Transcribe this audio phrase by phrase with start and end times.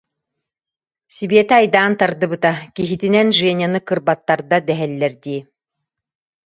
[1.15, 5.41] Сибиэтэ айдаан тардыбыта, киһитинэн Женяны кырбаттарда дэһэллэр дии